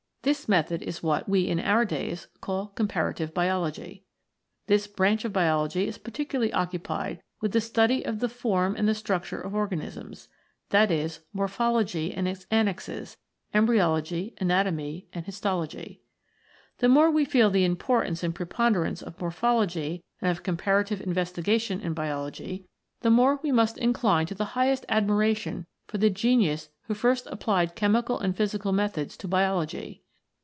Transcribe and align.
This 0.23 0.47
method 0.47 0.83
is 0.83 1.01
what 1.01 1.27
we 1.27 1.47
in 1.47 1.59
our 1.59 1.83
days 1.83 2.27
call 2.41 2.67
Comparative 2.67 3.33
Biology. 3.33 4.03
This 4.67 4.85
branch 4.85 5.25
of 5.25 5.33
Biology 5.33 5.87
is 5.87 5.97
particularly 5.97 6.53
occupied 6.53 7.23
with 7.41 7.53
the 7.53 7.59
study 7.59 8.05
of 8.05 8.19
the 8.19 8.29
form 8.29 8.75
and 8.75 8.87
the 8.87 8.93
structure 8.93 9.41
of 9.41 9.55
organisms, 9.55 10.29
that 10.69 10.91
is, 10.91 11.21
Mor 11.33 11.47
phology 11.47 12.13
and 12.15 12.27
its 12.27 12.45
annexes, 12.51 13.17
Embryology, 13.55 14.35
Anatomy, 14.39 15.07
and 15.11 15.25
Histology. 15.25 16.01
The 16.77 16.87
more 16.87 17.09
we 17.09 17.25
feel 17.25 17.49
the 17.49 17.65
importance 17.65 18.21
and 18.21 18.35
pre 18.35 18.45
ponderance 18.45 19.01
of 19.01 19.19
Morphology 19.19 20.03
and 20.21 20.29
of 20.29 20.43
comparative 20.43 21.01
investigation 21.01 21.81
in 21.81 21.95
Biology, 21.95 22.67
the 22.99 23.09
more 23.09 23.39
\ve 23.41 23.51
must 23.51 23.75
in 23.79 23.91
3 23.91 23.99
CHEMICAL 24.01 24.01
PHENOMENA 24.01 24.21
IN 24.21 24.21
LIFE 24.21 24.27
cline 24.27 24.27
to 24.27 24.35
the 24.35 24.51
highest 24.53 24.85
admiration 24.87 25.65
for 25.87 25.97
the 25.97 26.11
genius 26.11 26.69
who 26.83 26.93
first 26.93 27.25
applied 27.31 27.73
chemical 27.75 28.19
and 28.19 28.37
physical 28.37 28.71
methods 28.71 29.17
to 29.17 29.27
Biology. 29.27 30.03